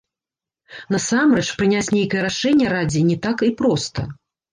Насамрэч, 0.93 1.43
прыняць 1.59 1.93
нейкае 1.97 2.21
рашэнне 2.27 2.71
радзе 2.73 3.03
не 3.11 3.17
так 3.27 3.45
і 3.49 3.51
проста. 3.61 4.07